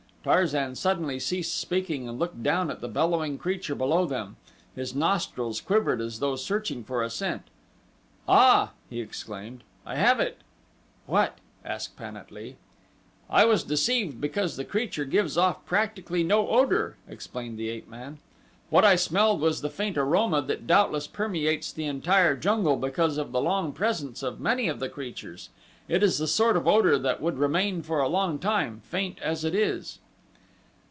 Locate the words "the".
2.79-2.87, 14.57-14.63, 17.57-17.69, 19.61-19.71, 21.71-21.85, 23.31-23.41, 24.79-24.87, 26.19-26.27